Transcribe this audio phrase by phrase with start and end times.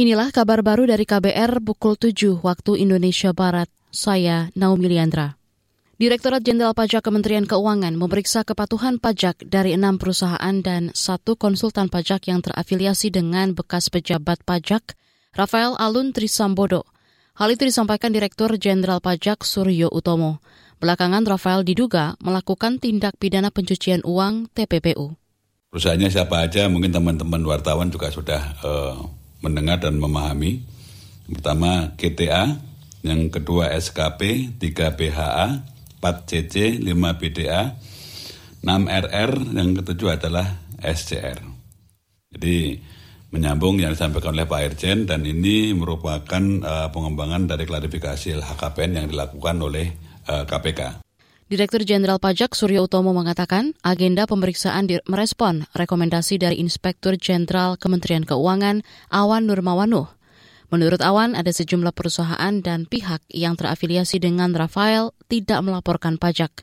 [0.00, 3.68] Inilah kabar baru dari KBR pukul 7 waktu Indonesia Barat.
[3.92, 5.36] Saya Naomi Liandra.
[6.00, 12.32] Direktorat Jenderal Pajak Kementerian Keuangan memeriksa kepatuhan pajak dari enam perusahaan dan satu konsultan pajak
[12.32, 14.96] yang terafiliasi dengan bekas pejabat pajak,
[15.36, 16.88] Rafael Alun Trisambodo.
[17.36, 20.40] Hal itu disampaikan Direktur Jenderal Pajak Suryo Utomo.
[20.80, 25.12] Belakangan Rafael diduga melakukan tindak pidana pencucian uang TPPU.
[25.68, 30.64] Perusahaannya siapa aja, mungkin teman-teman wartawan juga sudah uh mendengar dan memahami.
[31.30, 32.58] Pertama GTA,
[33.00, 35.46] yang kedua SKP, 3 BHA,
[36.00, 37.76] 4 CC, 5 BDA,
[38.60, 41.40] 6 RR, yang ketujuh adalah SCR.
[42.30, 42.80] Jadi
[43.30, 49.06] menyambung yang disampaikan oleh Pak Irjen dan ini merupakan uh, pengembangan dari klarifikasi LHKPN yang
[49.06, 49.86] dilakukan oleh
[50.26, 51.09] uh, eh, KPK.
[51.50, 58.86] Direktur Jenderal Pajak Suryo Utomo mengatakan agenda pemeriksaan merespon rekomendasi dari Inspektur Jenderal Kementerian Keuangan
[59.10, 60.06] Awan Nurmawanuh.
[60.70, 66.62] Menurut Awan, ada sejumlah perusahaan dan pihak yang terafiliasi dengan Rafael tidak melaporkan pajak.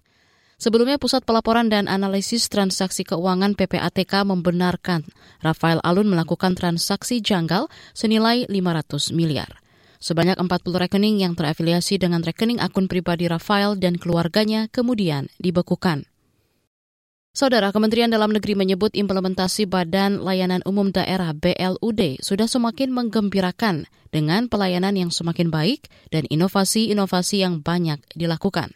[0.56, 5.04] Sebelumnya, Pusat Pelaporan dan Analisis Transaksi Keuangan PPATK membenarkan
[5.44, 9.67] Rafael Alun melakukan transaksi janggal senilai 500 miliar.
[9.98, 16.06] Sebanyak 40 rekening yang terafiliasi dengan rekening akun pribadi Rafael dan keluarganya kemudian dibekukan.
[17.38, 24.50] Saudara Kementerian Dalam Negeri menyebut implementasi Badan Layanan Umum Daerah BLUD sudah semakin menggembirakan dengan
[24.50, 28.74] pelayanan yang semakin baik dan inovasi-inovasi yang banyak dilakukan.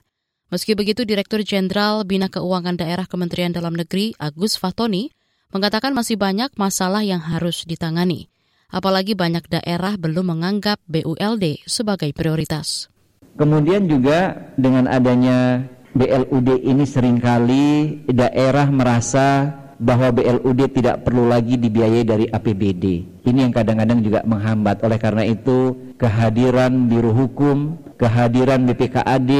[0.53, 5.09] Meski begitu, Direktur Jenderal Bina Keuangan Daerah Kementerian Dalam Negeri Agus Fatoni
[5.49, 8.30] mengatakan masih banyak masalah yang harus ditangani
[8.71, 12.87] apalagi banyak daerah belum menganggap BULD sebagai prioritas.
[13.35, 21.57] Kemudian juga dengan adanya BLUD ini sering kali daerah merasa bahwa BLUD tidak perlu lagi
[21.57, 22.85] dibiayai dari APBD.
[23.25, 24.85] Ini yang kadang-kadang juga menghambat.
[24.85, 29.31] Oleh karena itu, kehadiran Biro Hukum, kehadiran BPKAD,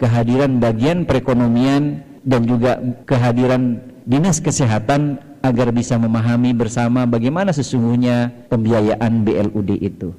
[0.00, 9.26] kehadiran bagian perekonomian, dan juga kehadiran Dinas Kesehatan agar bisa memahami bersama bagaimana sesungguhnya pembiayaan
[9.26, 10.14] BLUD itu.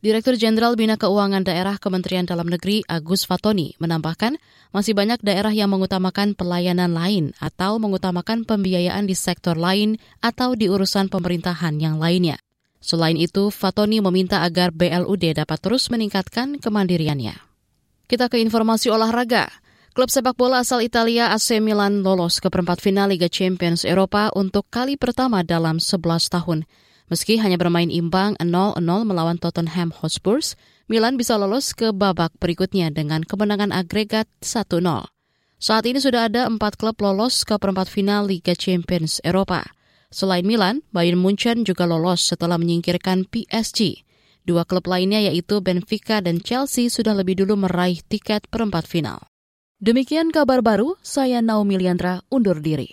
[0.00, 4.36] Direktur Jenderal Bina Keuangan Daerah Kementerian Dalam Negeri Agus Fatoni menambahkan
[4.70, 10.68] masih banyak daerah yang mengutamakan pelayanan lain atau mengutamakan pembiayaan di sektor lain atau di
[10.68, 12.36] urusan pemerintahan yang lainnya.
[12.78, 17.34] Selain itu, Fatoni meminta agar BLUD dapat terus meningkatkan kemandiriannya.
[18.06, 19.50] Kita ke informasi olahraga.
[19.96, 24.68] Klub sepak bola asal Italia AC Milan lolos ke perempat final Liga Champions Eropa untuk
[24.68, 26.68] kali pertama dalam 11 tahun.
[27.08, 30.44] Meski hanya bermain imbang 0-0 melawan Tottenham Hotspur,
[30.92, 34.84] Milan bisa lolos ke babak berikutnya dengan kemenangan agregat 1-0.
[35.56, 39.64] Saat ini sudah ada empat klub lolos ke perempat final Liga Champions Eropa.
[40.12, 44.04] Selain Milan, Bayern Munchen juga lolos setelah menyingkirkan PSG.
[44.44, 49.24] Dua klub lainnya yaitu Benfica dan Chelsea sudah lebih dulu meraih tiket perempat final.
[49.86, 52.90] Demikian kabar baru, saya Naomi Liandra undur diri.